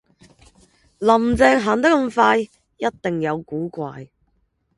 [0.97, 4.09] 林鄭行得快,一定有古怪